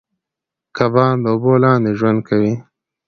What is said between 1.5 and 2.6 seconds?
لاندې ژوند کوي